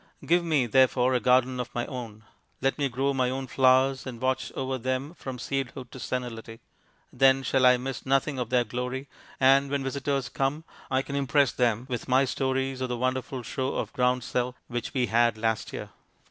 Give 0.25 0.43
me, 0.43 0.65
therefore, 0.65 1.13
a 1.13 1.19
garden 1.19 1.59
of 1.59 1.69
my 1.75 1.85
own. 1.85 2.23
Let 2.59 2.79
me 2.79 2.89
grow 2.89 3.13
my 3.13 3.29
own 3.29 3.45
flowers, 3.45 4.07
and 4.07 4.19
watch 4.19 4.51
over 4.53 4.79
them 4.79 5.13
from 5.13 5.37
seedhood 5.37 5.91
to 5.91 5.99
senility. 5.99 6.59
Then 7.13 7.43
shall 7.43 7.67
I 7.67 7.77
miss 7.77 8.03
nothing 8.03 8.39
of 8.39 8.49
their 8.49 8.63
glory, 8.63 9.07
and 9.39 9.69
when 9.69 9.83
visitors 9.83 10.27
come 10.27 10.63
I 10.89 11.03
can 11.03 11.15
impress 11.15 11.51
them 11.51 11.85
with 11.87 12.07
my 12.07 12.25
stories 12.25 12.81
of 12.81 12.89
the 12.89 12.97
wonderful 12.97 13.43
show 13.43 13.75
of 13.75 13.93
groundsel 13.93 14.55
which 14.67 14.91
we 14.95 15.05
had 15.05 15.37
last 15.37 15.71
year. 15.71 15.91